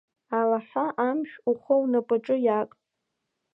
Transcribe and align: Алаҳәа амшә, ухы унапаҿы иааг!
Алаҳәа 0.39 0.85
амшә, 1.07 1.35
ухы 1.49 1.73
унапаҿы 1.81 2.35
иааг! 2.45 2.71